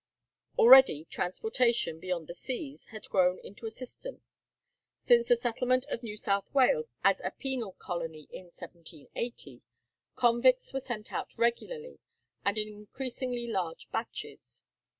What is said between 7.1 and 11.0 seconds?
a penal colony in 1780, convicts were